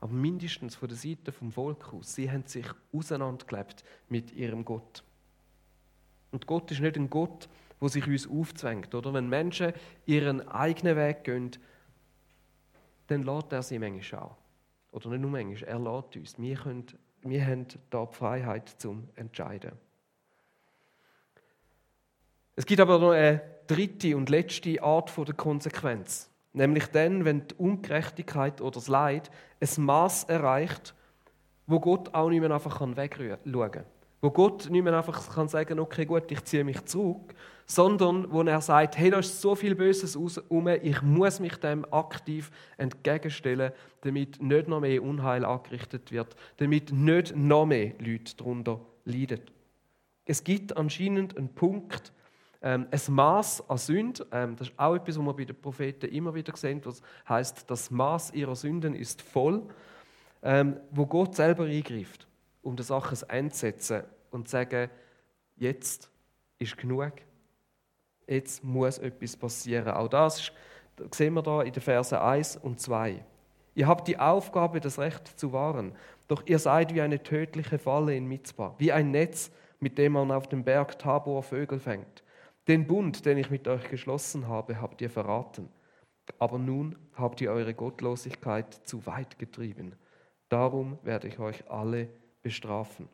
[0.00, 2.14] aber mindestens von der Seite vom Volk aus.
[2.14, 5.02] Sie haben sich auseinandergelebt mit ihrem Gott.
[6.30, 7.48] Und Gott ist nicht ein Gott,
[7.80, 8.94] der sich uns aufzwängt.
[8.94, 9.72] Oder wenn Menschen
[10.06, 11.50] ihren eigenen Weg gehen,
[13.08, 14.36] dann lädt er sie manchmal auch.
[14.92, 16.38] Oder nicht nur manchmal, er lädt uns.
[16.38, 16.86] Wir, können,
[17.22, 19.72] wir haben da die Freiheit zum Entscheiden.
[22.58, 26.28] Es gibt aber noch eine dritte und letzte Art der Konsequenz.
[26.52, 30.92] Nämlich dann, wenn die Ungerechtigkeit oder das Leid ein Maß erreicht,
[31.68, 33.84] wo Gott auch nicht mehr einfach wegschauen kann.
[34.20, 37.32] Wo Gott nicht mehr einfach kann sagen okay, gut, ich ziehe mich zurück,
[37.64, 41.86] sondern wo er sagt, hey, da ist so viel Böses um, ich muss mich dem
[41.92, 48.80] aktiv entgegenstellen, damit nicht noch mehr Unheil angerichtet wird, damit nicht noch mehr Leute darunter
[49.04, 49.42] leiden.
[50.24, 52.12] Es gibt anscheinend einen Punkt,
[52.60, 56.10] ähm, ein Maß an Sünde, ähm, das ist auch etwas, was wir bei den Propheten
[56.10, 59.62] immer wieder sehen, was heißt, das Maß ihrer Sünden ist voll,
[60.42, 62.26] ähm, wo Gott selber eingreift,
[62.62, 64.90] um der Sache ein Ende zu setzen und zu sagen,
[65.56, 66.10] jetzt
[66.58, 67.12] ist genug,
[68.26, 69.94] jetzt muss etwas passieren.
[69.94, 70.50] Auch das
[71.12, 73.24] sehen wir da in den Versen 1 und 2.
[73.76, 75.92] Ihr habt die Aufgabe, das Recht zu wahren,
[76.26, 80.32] doch ihr seid wie eine tödliche Falle in Mitzbah, wie ein Netz, mit dem man
[80.32, 82.24] auf dem Berg Tabor Vögel fängt.
[82.68, 85.70] Den Bund, den ich mit euch geschlossen habe, habt ihr verraten.
[86.38, 89.94] Aber nun habt ihr eure Gottlosigkeit zu weit getrieben.
[90.50, 92.08] Darum werde ich euch alle
[92.42, 93.08] bestrafen.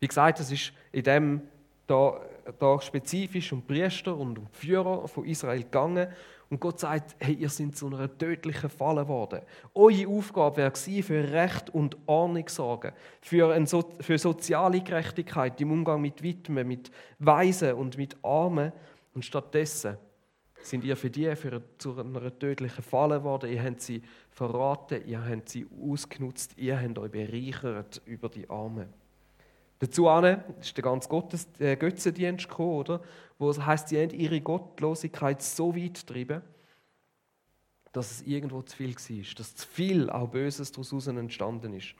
[0.00, 1.42] Wie gesagt, es ist in dem
[1.86, 2.20] da,
[2.58, 6.08] da spezifisch um Priester und um Führer von Israel gegangen.
[6.50, 9.40] Und Gott sagt, hey, ihr seid zu einer tödlichen Falle geworden.
[9.74, 16.00] Eure Aufgabe wäre für Recht und Ordnung sorgen, für, so für soziale Gerechtigkeit im Umgang
[16.00, 18.72] mit Witwen, mit Weisen und mit Armen.
[19.14, 19.96] Und stattdessen
[20.62, 23.50] sind ihr für die für zu einer tödlichen Falle geworden.
[23.50, 29.03] Ihr habt sie verraten, ihr habt sie ausgenutzt, ihr habt euch bereichert über die Armen.
[29.80, 30.08] Dazu
[30.60, 33.00] ist der ganze Gottes, äh, Götzendienst gekommen, oder?
[33.38, 36.42] wo es heißt, sie haben ihre Gottlosigkeit so weit getrieben,
[37.92, 41.94] dass es irgendwo zu viel war, dass zu viel auch Böses daraus entstanden ist.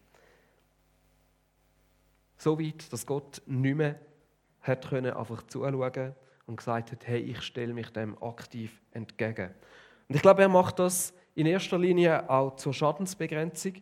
[2.37, 4.01] So weit, dass Gott nicht mehr
[4.61, 6.15] hat einfach zuschauen
[6.47, 9.51] und gesagt hat, hey, ich stelle mich dem aktiv entgegen.
[10.09, 13.75] Und ich glaube, er macht das in erster Linie auch zur Schadensbegrenzung.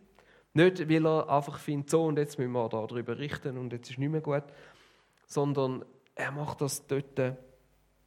[0.55, 3.99] Nicht, weil er einfach findet, so und jetzt müssen wir darüber richten und jetzt ist
[3.99, 4.45] nicht mehr gut,
[5.27, 5.85] sondern
[6.15, 7.37] er macht das dort,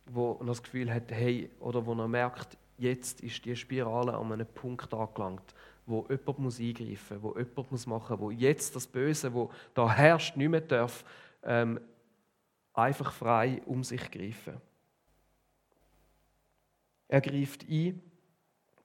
[0.05, 4.31] wo er das Gefühl hat, hey, oder wo er merkt, jetzt ist die Spirale an
[4.31, 5.55] einem Punkt angelangt,
[5.87, 9.89] wo jemand muss eingreifen muss, wo jemand muss machen wo jetzt das Böse, wo da
[9.89, 11.03] herrscht, nicht mehr darf,
[11.43, 11.79] ähm,
[12.73, 14.61] einfach frei um sich greifen.
[17.07, 18.01] Er greift ein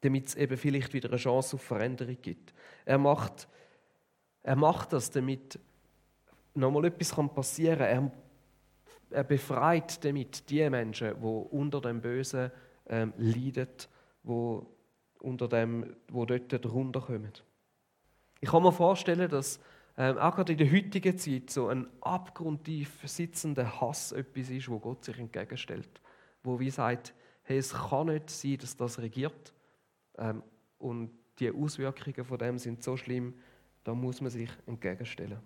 [0.00, 2.54] damit es eben vielleicht wieder eine Chance auf Veränderung gibt.
[2.84, 3.48] Er macht,
[4.42, 5.58] er macht das, damit
[6.54, 8.12] nochmal etwas passieren kann.
[9.10, 12.50] Er, er befreit damit die Menschen, die unter dem Bösen
[12.88, 13.68] ähm, leiden,
[14.22, 14.60] die
[15.20, 17.32] unter dem, wo dort drunter kommen.
[18.40, 19.60] Ich kann mir vorstellen, dass
[19.98, 24.78] ähm, auch gerade in der heutigen Zeit so ein abgrundtief sitzender Hass etwas ist, wo
[24.78, 26.00] Gott sich entgegenstellt.
[26.42, 29.52] Wo wie sagt, hey, es kann nicht sein, dass das regiert.
[30.20, 30.42] Ähm,
[30.78, 33.35] und die Auswirkungen von dem sind so schlimm,
[33.83, 35.40] da muss man sich entgegenstellen.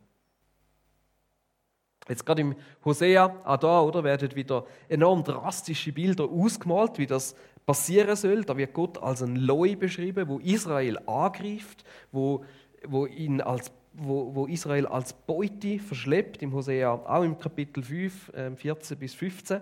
[2.06, 7.34] Jetzt gerade im Hosea, auch da, oder, werden wieder enorm drastische Bilder ausgemalt, wie das
[7.64, 8.44] passieren soll.
[8.44, 11.82] Da wird Gott als ein Loi beschrieben, wo Israel angreift,
[12.12, 12.44] wo
[12.86, 18.32] wo, ihn als, wo, wo Israel als Beute verschleppt, im Hosea, auch im Kapitel 5,
[18.56, 19.60] 14 ähm, bis 15.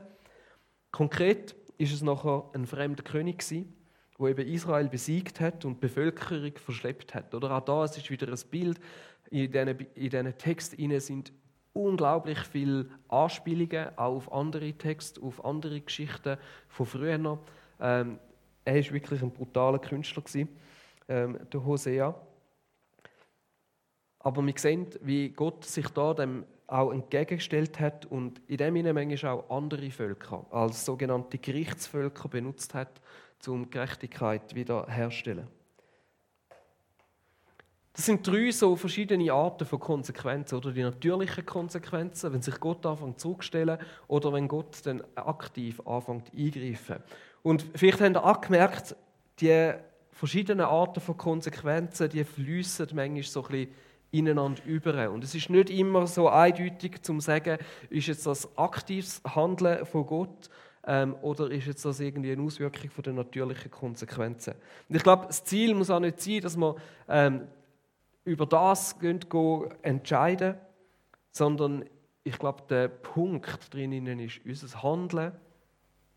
[0.91, 3.75] Konkret ist es nachher ein fremder König gewesen,
[4.23, 7.35] wo eben Israel besiegt hat und die Bevölkerung verschleppt hat.
[7.35, 8.81] Oder auch da es ist wieder ein Bild.
[9.31, 11.33] In diesen, Texten sind
[11.73, 16.37] unglaublich viele Anspielungen auch auf andere Texte, auf andere Geschichten
[16.69, 17.39] von früher.
[17.81, 18.19] Ähm,
[18.65, 20.49] er war wirklich ein brutaler Künstler, gewesen,
[21.09, 22.15] ähm, der Hosea.
[24.21, 28.93] Aber wir sehen, wie Gott sich da dem auch entgegengestellt hat und in dem Sinne
[28.93, 33.01] manchmal auch andere Völker als sogenannte Gerichtsvölker benutzt hat,
[33.49, 35.47] um Gerechtigkeit wiederherzustellen.
[37.95, 42.87] Das sind drei so verschiedene Arten von Konsequenzen oder die natürlichen Konsequenzen, wenn sich Gott
[42.87, 43.79] anfängt zurückzustellen
[44.09, 47.03] oder wenn Gott dann aktiv anfängt eingreifen.
[47.43, 48.97] Und vielleicht habt ihr auch gemerkt,
[49.41, 49.75] die
[50.11, 53.75] verschiedenen Arten von Konsequenzen, die fließen manchmal so ein bisschen
[54.13, 55.11] ineinander über.
[55.11, 57.59] Und es ist nicht immer so eindeutig zu sagen,
[57.91, 60.49] ist jetzt das aktives Handeln von Gott
[60.87, 64.55] ähm, oder ist jetzt das irgendwie eine Auswirkung von den natürlichen Konsequenzen.
[64.89, 66.75] Und ich glaube, das Ziel muss auch nicht sein, dass man
[67.09, 67.47] ähm,
[68.25, 69.21] über das gehen,
[69.83, 70.57] entscheiden,
[71.31, 71.85] sondern
[72.25, 75.33] ich glaube, der Punkt drinnen ist, unser Handeln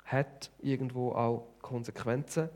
[0.03, 2.49] hat irgendwo auch Konsequenzen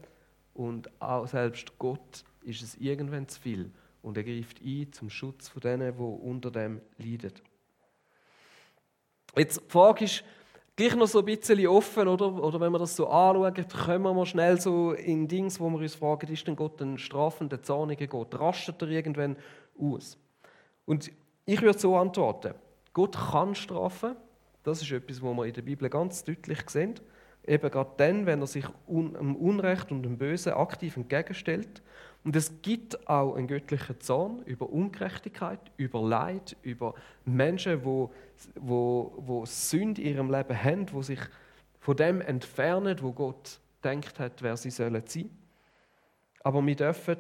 [0.53, 5.49] und auch selbst Gott ist es irgendwann zu viel und er greift ein zum Schutz
[5.49, 7.33] von denen, die unter dem leiden.
[9.35, 10.23] Jetzt die Frage ist
[10.79, 12.33] gleich noch so ein bisschen offen, oder?
[12.41, 13.53] Oder wenn wir das so anschauen,
[13.85, 16.97] kommen wir mal schnell so in Dings, wo wir uns fragen, ist denn Gott ein
[16.97, 18.39] strafender, zorniger Gott?
[18.39, 19.35] Rastet er irgendwann
[19.77, 20.17] aus?
[20.85, 21.11] Und
[21.45, 22.53] ich würde so antworten,
[22.93, 24.15] Gott kann strafen.
[24.63, 26.95] Das ist etwas, was wir in der Bibel ganz deutlich sehen.
[27.45, 31.81] Eben gerade dann, wenn er sich dem Unrecht und dem Bösen aktiv entgegenstellt.
[32.29, 36.93] Und es gibt auch einen göttlichen Zorn über Ungerechtigkeit, über Leid, über
[37.25, 38.13] Menschen, wo,
[38.53, 41.17] wo, wo Sünde in ihrem Leben haben, wo sich
[41.79, 45.31] von dem entfernen, wo Gott denkt hat, wer sie sollen sein.
[46.43, 47.17] Aber wir dürfen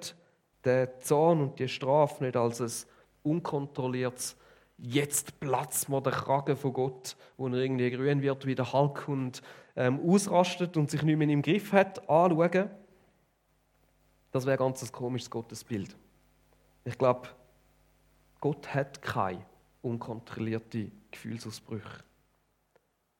[0.63, 2.87] den Zorn und die Strafe nicht als ein
[3.23, 4.37] unkontrolliertes
[4.77, 9.07] jetzt platzt mir der Kragen von Gott, wo er irgendwie grün wird wie der Hulk
[9.07, 9.41] und
[9.75, 12.69] ähm, ausrastet und sich nicht mehr im Griff hat, anschauen.
[14.31, 15.95] Das wäre ganz ein komisches Gottesbild.
[16.85, 17.29] Ich glaube,
[18.39, 19.45] Gott hat keine
[19.81, 22.03] unkontrollierte Gefühlsausbrüche.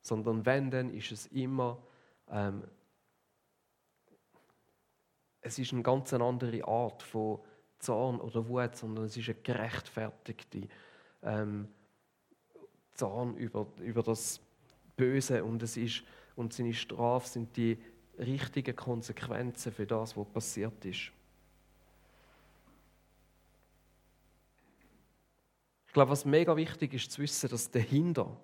[0.01, 1.81] Sondern wenn, dann ist es immer,
[2.29, 2.63] ähm,
[5.41, 7.39] es ist eine ganz andere Art von
[7.79, 10.67] Zorn oder Wut, sondern es ist eine gerechtfertigte
[11.23, 11.67] ähm,
[12.93, 14.41] Zorn über, über das
[14.97, 16.03] Böse und es ist
[16.35, 17.77] und seine Strafe sind die
[18.19, 21.11] richtigen Konsequenzen für das, was passiert ist.
[25.87, 28.37] Ich glaube, was mega wichtig ist zu wissen, dass dahinter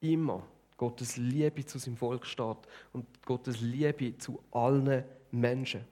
[0.00, 0.42] immer
[0.76, 2.56] Gottes Liebe zu seinem Volk steht
[2.92, 5.84] und Gottes Liebe zu allen Menschen.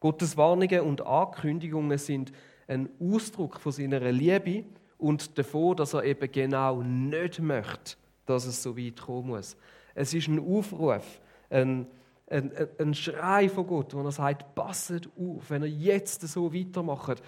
[0.00, 2.32] Gottes Warnungen und Ankündigungen sind
[2.66, 4.64] ein Ausdruck von seiner Liebe
[4.98, 9.56] und davon, dass er eben genau nicht möchte, dass es so weit kommen muss.
[9.94, 11.86] Es ist ein Aufruf, ein,
[12.28, 17.22] ein, ein Schrei von Gott, wo er sagt, passet auf, wenn ihr jetzt so weitermacht,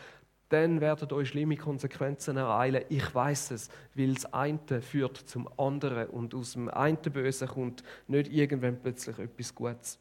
[0.49, 2.85] dann werden euch schlimme Konsequenzen ereilen.
[2.89, 7.83] Ich weiß es, weil das eine führt zum anderen und aus dem einen Bösen kommt
[8.07, 9.99] nicht irgendwann plötzlich etwas Gutes.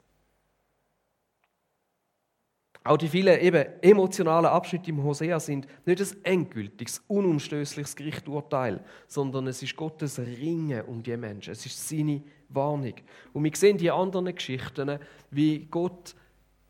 [2.85, 9.47] Auch die vielen eben emotionalen Abschnitte im Hosea sind nicht ein endgültiges, unumstößliches Gerichturteil, sondern
[9.47, 11.53] es ist Gottes Ringen um die Menschen.
[11.53, 12.21] Es ist seine
[12.53, 12.95] Warnung.
[13.33, 14.99] Und wir sehen die anderen Geschichten,
[15.31, 16.15] wie Gott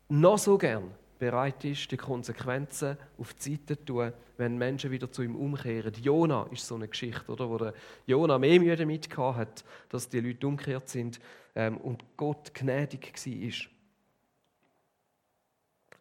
[0.08, 5.10] noch so gern bereit ist, die Konsequenzen auf die Seite zu tun, wenn Menschen wieder
[5.10, 5.94] zu ihm umkehren.
[6.02, 7.74] Jona ist so eine Geschichte, oder, wo der
[8.06, 11.20] Jona mehr Mühe damit hat, dass die Leute umgekehrt sind
[11.54, 13.70] ähm, und Gott gnädig war.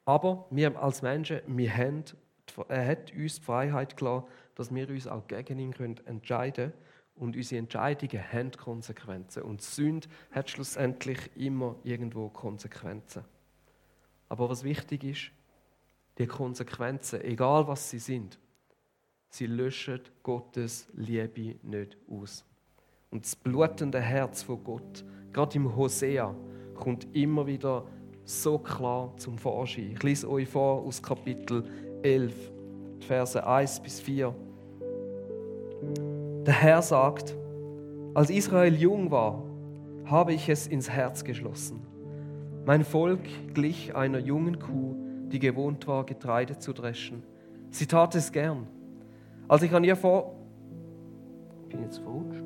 [0.05, 2.03] Aber wir als Menschen, wir haben,
[2.67, 5.73] er hat uns die Freiheit gelassen, dass wir uns auch gegen ihn
[6.05, 6.73] entscheiden können.
[7.15, 9.43] Und unsere Entscheidungen haben Konsequenzen.
[9.43, 13.23] Und Sünde hat schlussendlich immer irgendwo Konsequenzen.
[14.30, 15.32] Aber was wichtig ist,
[16.17, 18.39] die Konsequenzen, egal was sie sind,
[19.30, 22.45] sie löschen Gottes Liebe nicht aus.
[23.10, 26.36] Und das blutende Herz von Gott, gerade im Hosea,
[26.76, 27.86] kommt immer wieder
[28.26, 29.91] so klar zum Vorschein.
[29.91, 31.63] Ich lese euch vor aus Kapitel
[32.04, 32.34] 11,
[33.02, 34.34] Verse 1 bis 4.
[36.45, 37.38] Der Herr sagt,
[38.13, 39.43] als Israel jung war,
[40.06, 41.79] habe ich es ins Herz geschlossen.
[42.65, 43.21] Mein Volk
[43.53, 44.93] glich einer jungen Kuh,
[45.32, 47.23] die gewohnt war, Getreide zu dreschen.
[47.71, 48.67] Sie tat es gern.
[49.47, 50.36] Als ich an ihr vor...
[51.69, 52.43] Bin ich jetzt verrutscht?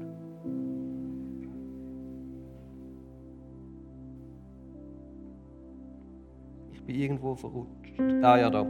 [6.71, 7.76] Ich bin irgendwo verrutscht.
[8.21, 8.65] Ah ja, da.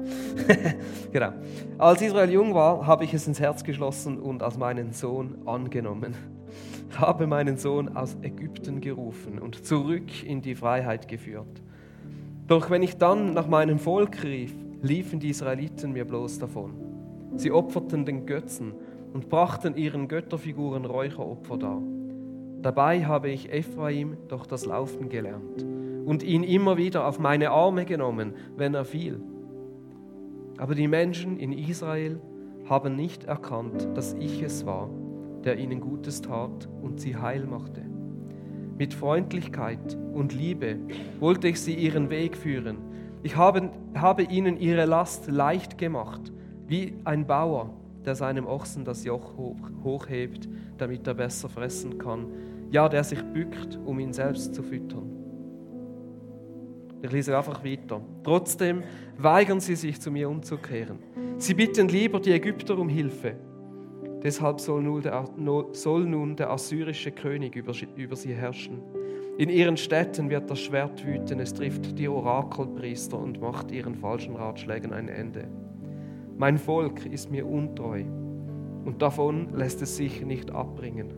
[1.12, 1.34] genau.
[1.78, 6.16] Als Israel jung war, habe ich es ins Herz geschlossen und als meinen Sohn angenommen.
[6.98, 11.62] Habe meinen Sohn aus Ägypten gerufen und zurück in die Freiheit geführt.
[12.48, 16.72] Doch wenn ich dann nach meinem Volk rief, liefen die Israeliten mir bloß davon.
[17.36, 18.74] Sie opferten den Götzen
[19.14, 21.82] und brachten ihren Götterfiguren Räucheropfer dar.
[22.62, 25.77] Dabei habe ich Ephraim doch das Laufen gelernt
[26.08, 29.20] und ihn immer wieder auf meine Arme genommen, wenn er fiel.
[30.58, 32.22] Aber die Menschen in Israel
[32.70, 34.90] haben nicht erkannt, dass ich es war,
[35.44, 37.82] der ihnen Gutes tat und sie heil machte.
[38.78, 40.78] Mit Freundlichkeit und Liebe
[41.20, 42.78] wollte ich sie ihren Weg führen.
[43.22, 46.32] Ich habe, habe ihnen ihre Last leicht gemacht,
[46.68, 47.74] wie ein Bauer,
[48.06, 52.28] der seinem Ochsen das Joch hoch, hochhebt, damit er besser fressen kann,
[52.72, 55.17] ja, der sich bückt, um ihn selbst zu füttern.
[57.02, 58.02] Ich lese einfach weiter.
[58.24, 58.84] Trotzdem
[59.18, 61.00] weigern sie sich, zu mir umzukehren.
[61.38, 63.36] Sie bitten lieber die Ägypter um Hilfe.
[64.24, 68.82] Deshalb soll nun der, assyrische König über, über sie herrschen.
[69.38, 74.36] In ihren Städten wird das Schwert wüten, es trifft die Orakelpriester und macht ihren falschen
[74.36, 75.48] Ratschlägen ein Ende.
[76.38, 78.04] Mein Volk ist mir untreu
[78.86, 81.14] und davon lässt es sich nicht abbringen.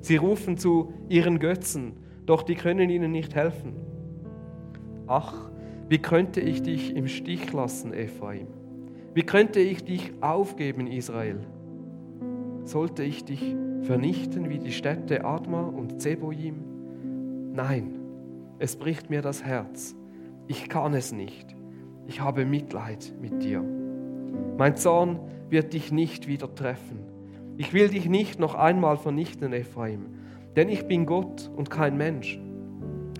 [0.00, 1.92] Sie rufen zu ihren Götzen,
[2.24, 3.74] doch die können ihnen nicht helfen.
[5.08, 5.50] Ach,
[5.88, 8.48] wie könnte ich dich im Stich lassen, Ephraim?
[9.14, 11.38] Wie könnte ich dich aufgeben, Israel?
[12.64, 17.52] Sollte ich dich vernichten wie die Städte Adma und Zeboim?
[17.52, 18.00] Nein,
[18.58, 19.94] es bricht mir das Herz.
[20.48, 21.54] Ich kann es nicht.
[22.08, 23.62] Ich habe Mitleid mit dir.
[24.58, 26.98] Mein Zorn wird dich nicht wieder treffen.
[27.56, 30.06] Ich will dich nicht noch einmal vernichten, Ephraim,
[30.56, 32.40] denn ich bin Gott und kein Mensch.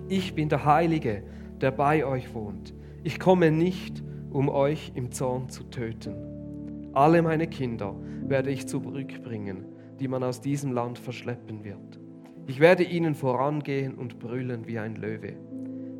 [0.09, 1.23] Ich bin der Heilige,
[1.61, 2.73] der bei euch wohnt.
[3.03, 6.91] Ich komme nicht, um euch im Zorn zu töten.
[6.93, 7.95] Alle meine Kinder
[8.27, 9.65] werde ich zurückbringen,
[9.99, 11.99] die man aus diesem Land verschleppen wird.
[12.47, 15.33] Ich werde ihnen vorangehen und brüllen wie ein Löwe.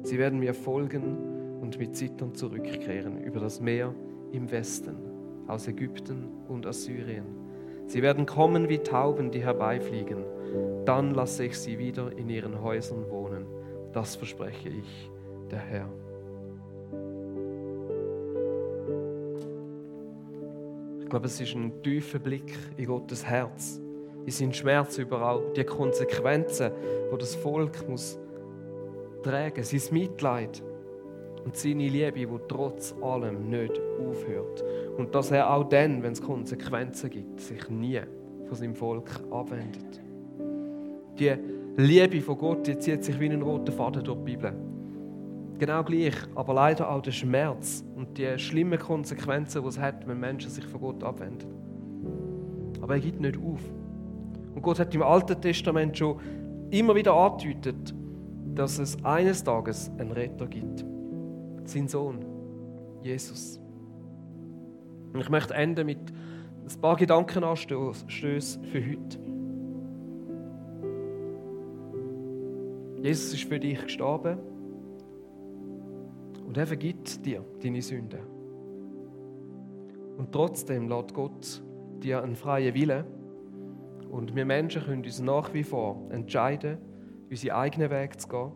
[0.03, 3.93] Sie werden mir folgen und mit Zittern zurückkehren über das Meer
[4.31, 4.95] im Westen,
[5.47, 7.25] aus Ägypten und Assyrien.
[7.87, 10.23] Sie werden kommen wie Tauben, die herbeifliegen.
[10.85, 13.45] Dann lasse ich sie wieder in ihren Häusern wohnen.
[13.93, 15.09] Das verspreche ich,
[15.51, 15.89] der Herr.
[21.01, 23.79] Ich glaube, es ist ein tiefer Blick in Gottes Herz,
[24.25, 26.71] in seinen Schmerz über all die Konsequenzen,
[27.09, 28.19] wo das Volk muss
[29.23, 30.61] tragen, sein Mitleid
[31.45, 34.65] und seine Liebe, die trotz allem nicht aufhört.
[34.97, 38.01] Und dass er auch dann, wenn es Konsequenzen gibt, sich nie
[38.45, 40.01] von seinem Volk abwendet.
[41.17, 41.33] Die
[41.77, 44.53] Liebe von Gott die zieht sich wie ein roter Faden durch die Bibel.
[45.59, 50.19] Genau gleich, aber leider auch der Schmerz und die schlimmen Konsequenzen, die es hat, wenn
[50.19, 51.49] Menschen sich von Gott abwenden.
[52.81, 53.61] Aber er gibt nicht auf.
[54.53, 56.19] Und Gott hat im Alten Testament schon
[56.69, 57.95] immer wieder angedeutet,
[58.53, 60.85] dass es eines Tages einen Retter gibt.
[61.65, 62.23] Sein Sohn,
[63.01, 63.59] Jesus.
[65.13, 69.19] Und ich möchte enden mit ein paar Gedankenanstößen für heute.
[73.01, 74.37] Jesus ist für dich gestorben
[76.57, 78.21] und er vergibt dir deine Sünden.
[80.17, 81.61] Und trotzdem lässt Gott
[82.01, 83.05] dir einen freien Willen.
[84.09, 86.79] Und wir Menschen können uns nach wie vor entscheiden,
[87.29, 88.51] unsere eigenen Wege zu gehen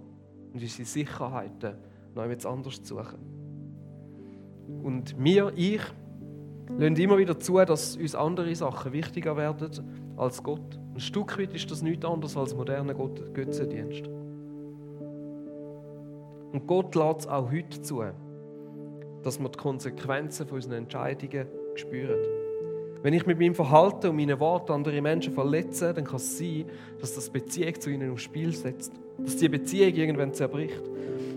[0.51, 1.75] und unsere Sicherheiten
[2.15, 3.19] noch etwas anders zu suchen.
[4.81, 5.81] Und wir, ich,
[6.79, 10.79] lassen immer wieder zu, dass uns andere Sachen wichtiger werden als Gott.
[10.95, 14.09] Ein Stück weit ist das nichts anderes als moderner Götzendienst.
[16.51, 18.03] Und Gott lässt es auch heute zu,
[19.23, 22.19] dass wir die Konsequenzen von unseren Entscheidungen spüren.
[23.03, 26.65] Wenn ich mit meinem Verhalten und meinen Worten andere Menschen verletze, dann kann es sein,
[26.99, 28.93] dass das Beziehung zu ihnen aufs Spiel setzt.
[29.17, 30.81] Dass die Beziehung irgendwann zerbricht.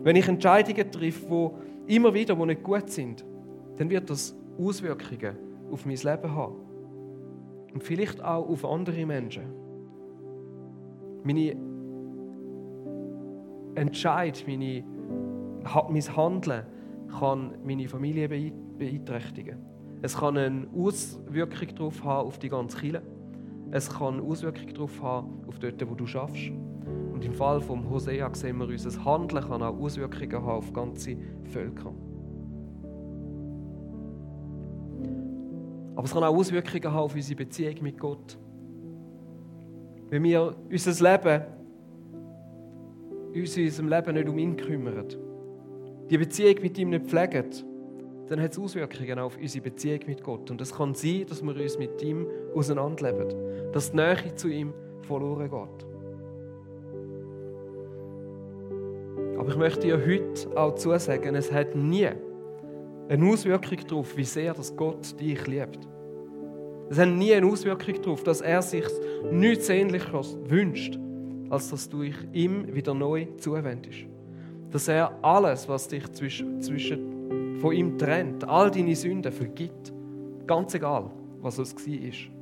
[0.03, 1.53] Wenn ich Entscheidungen treffe,
[1.89, 3.25] die immer wieder wo nicht gut sind,
[3.79, 5.37] dann wird das Auswirkungen
[5.71, 6.57] auf mein Leben haben.
[7.73, 9.45] Und vielleicht auch auf andere Menschen.
[11.25, 11.57] Meine
[13.75, 14.85] Entscheid, meine
[15.65, 16.67] mein Handeln
[17.19, 19.57] kann meine Familie beeinträchtigen.
[20.03, 23.03] Es kann eine Auswirkung darauf haben auf die ganze Kirche.
[23.71, 26.51] Es kann eine Auswirkung darauf haben auf dort, wo du schaffst.
[27.13, 31.17] Und im Fall von Hosea sehen wir, unser Handeln kann auch Auswirkungen haben auf ganze
[31.45, 31.93] Völker.
[35.97, 38.39] Aber es kann auch Auswirkungen haben auf unsere Beziehung mit Gott.
[40.11, 41.43] Wenn wir unser Leben,
[43.35, 45.07] uns in unserem Leben nicht um ihn kümmern,
[46.11, 47.51] die Beziehung mit ihm nicht pflegen,
[48.29, 50.51] dann hat es Auswirkungen auf unsere Beziehung mit Gott.
[50.51, 54.73] Und es kann sein, dass wir uns mit ihm auseinanderleben, dass die Nähe zu ihm
[55.03, 55.87] verloren geht.
[59.39, 62.09] Aber ich möchte dir heute auch zusagen, es hat nie
[63.09, 65.81] eine Auswirkung darauf, wie sehr das Gott dich liebt.
[66.89, 68.85] Es hat nie eine Auswirkung darauf, dass er sich
[69.31, 70.99] nichts Sehnlicheres wünscht,
[71.51, 74.07] als dass du dich ihm wieder neu zuwendest.
[74.75, 79.93] Dass er alles, was dich zwischen, zwischen, von ihm trennt, all deine Sünden vergibt.
[80.49, 82.33] Ganz egal, was es war.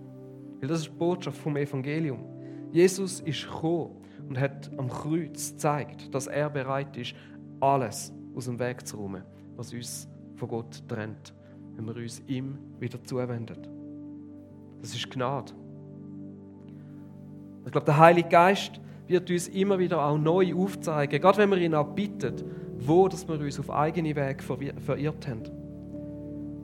[0.58, 2.24] Weil das ist die Botschaft vom Evangelium.
[2.70, 3.90] Jesus ist gekommen
[4.26, 7.14] und hat am Kreuz gezeigt, dass er bereit ist,
[7.60, 9.24] alles aus dem Weg zu räumen,
[9.56, 11.34] was uns von Gott trennt,
[11.76, 13.58] wenn wir uns ihm wieder zuwenden.
[14.80, 15.52] Das ist Gnade.
[17.66, 18.80] Ich glaube, der Heilige Geist
[19.12, 22.34] wird uns immer wieder auch neu aufzeigen, gerade wenn wir ihn auch bitten,
[22.78, 25.42] wo dass wir uns auf eigene Weg verirrt haben.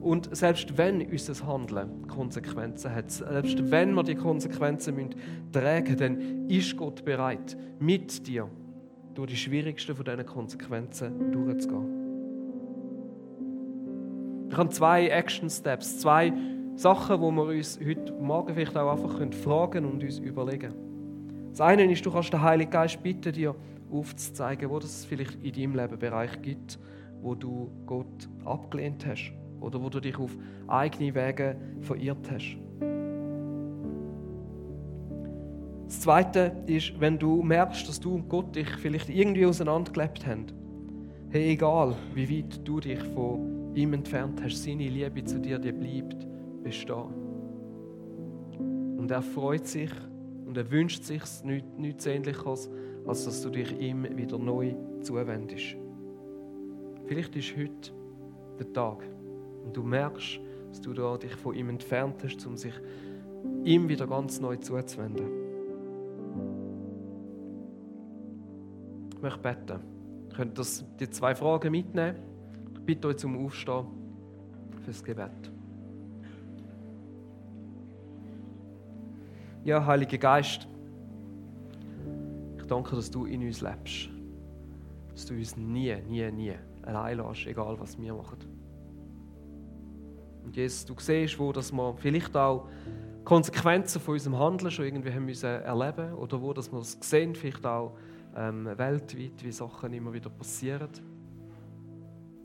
[0.00, 5.14] Und selbst wenn unser Handeln Konsequenzen hat, selbst wenn wir die Konsequenzen müssen
[5.52, 8.48] tragen dann ist Gott bereit, mit dir
[9.14, 11.98] durch die schwierigsten von diesen Konsequenzen durchzugehen.
[14.50, 16.32] Ich habe zwei Action Steps, zwei
[16.76, 20.87] Sachen, wo wir uns heute Morgen vielleicht auch einfach fragen und uns überlegen können.
[21.50, 23.54] Das eine ist, du kannst den Heiligen Geist bitten, dir
[23.90, 26.78] aufzuzeigen, wo es vielleicht in deinem Leben Bereich gibt,
[27.20, 30.36] wo du Gott abgelehnt hast oder wo du dich auf
[30.66, 32.56] eigene Wege verirrt hast.
[35.86, 40.46] Das Zweite ist, wenn du merkst, dass du und Gott dich vielleicht irgendwie auseinandergelebt haben.
[41.30, 45.72] Hey, egal wie weit du dich von ihm entfernt hast, seine Liebe zu dir, die
[45.72, 46.26] bleibt
[46.62, 47.28] bestehen.
[48.98, 49.90] Und er freut sich
[50.48, 52.70] und er wünscht sich nichts, nichts Ähnliches,
[53.06, 55.76] als dass du dich ihm wieder neu zuwendest.
[57.04, 57.92] Vielleicht ist heute
[58.58, 59.04] der Tag
[59.62, 60.40] und du merkst,
[60.70, 62.72] dass du dich von ihm entfernt hast, um sich
[63.62, 65.28] ihm wieder ganz neu zuzuwenden.
[69.14, 69.80] Ich möchte beten.
[70.30, 72.16] Ihr könnt das, die zwei Fragen mitnehmen.
[72.74, 73.86] Ich bitte euch zum Aufstehen
[74.82, 75.52] fürs Gebet.
[79.68, 80.66] Ja, Heiliger Geist,
[82.56, 84.08] ich danke, dass du in uns lebst.
[85.10, 88.38] Dass du uns nie, nie, nie allein lässt, egal was wir machen.
[90.42, 92.66] Und Jesus, du siehst, wo dass wir vielleicht auch
[93.26, 97.34] Konsequenzen von unserem Handeln schon irgendwie haben müssen erleben oder wo dass wir es sehen,
[97.34, 97.92] vielleicht auch
[98.36, 100.88] ähm, weltweit, wie Sachen immer wieder passieren.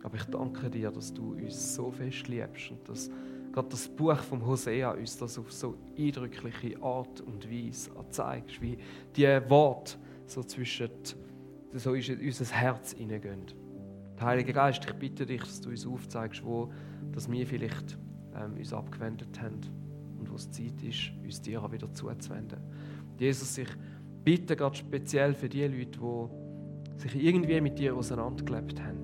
[0.03, 3.09] Aber ich danke dir, dass du uns so fest liebst und dass
[3.53, 8.77] gerade das Buch vom Hosea uns das auf so eindrückliche Art und Weise zeigt, wie
[9.15, 9.95] die Worte
[10.25, 10.89] so zwischen
[11.73, 13.45] so in unser Herz hineingehen.
[14.19, 16.71] Der Heilige Geist, ich bitte dich, dass du uns aufzeigst, wo
[17.11, 17.97] dass wir vielleicht
[18.35, 19.61] ähm, uns abgewendet haben
[20.19, 22.59] und wo es Zeit ist, uns dir auch wieder zuzuwenden.
[23.19, 23.69] Jesus, ich
[24.23, 29.03] bitte gerade speziell für die Leute, die sich irgendwie mit dir auseinandergelebt haben,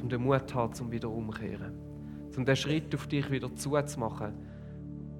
[0.00, 1.85] um den Mut zu haben, um wieder umzukehren
[2.36, 4.34] um den Schritt auf dich wieder zuzumachen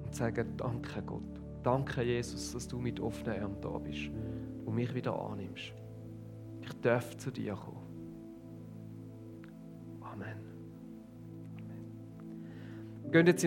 [0.03, 4.09] und zu sagen, danke Gott, danke Jesus, dass du mit offenen Armen da bist
[4.65, 5.73] und mich wieder annimmst.
[6.61, 7.77] Ich darf zu dir kommen.
[10.01, 10.37] Amen.
[13.07, 13.37] Amen.